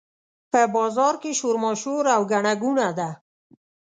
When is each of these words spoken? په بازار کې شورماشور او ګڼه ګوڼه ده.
په 0.51 0.61
بازار 0.75 1.13
کې 1.21 1.31
شورماشور 1.39 2.03
او 2.15 2.21
ګڼه 2.31 2.53
ګوڼه 2.63 2.89
ده. 2.99 3.09